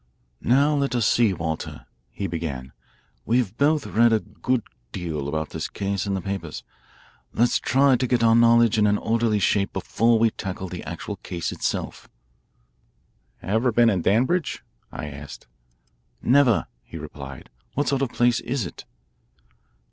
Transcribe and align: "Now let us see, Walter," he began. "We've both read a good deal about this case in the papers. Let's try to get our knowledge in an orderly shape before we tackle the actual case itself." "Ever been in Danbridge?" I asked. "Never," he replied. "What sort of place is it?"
"Now 0.41 0.73
let 0.73 0.95
us 0.95 1.05
see, 1.05 1.31
Walter," 1.31 1.85
he 2.09 2.25
began. 2.25 2.71
"We've 3.23 3.55
both 3.55 3.85
read 3.85 4.11
a 4.11 4.19
good 4.21 4.63
deal 4.91 5.27
about 5.27 5.51
this 5.51 5.67
case 5.67 6.07
in 6.07 6.15
the 6.15 6.21
papers. 6.21 6.63
Let's 7.35 7.59
try 7.59 7.97
to 7.97 8.07
get 8.07 8.23
our 8.23 8.35
knowledge 8.35 8.79
in 8.79 8.87
an 8.87 8.97
orderly 8.97 9.37
shape 9.37 9.71
before 9.73 10.17
we 10.17 10.31
tackle 10.31 10.69
the 10.69 10.83
actual 10.85 11.17
case 11.17 11.51
itself." 11.51 12.09
"Ever 13.43 13.71
been 13.71 13.91
in 13.91 14.01
Danbridge?" 14.01 14.63
I 14.91 15.05
asked. 15.05 15.45
"Never," 16.19 16.65
he 16.81 16.97
replied. 16.97 17.51
"What 17.75 17.87
sort 17.89 18.01
of 18.01 18.09
place 18.09 18.39
is 18.39 18.65
it?" 18.65 18.85